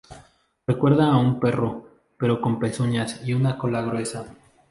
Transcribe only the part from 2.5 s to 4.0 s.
pezuñas y una cola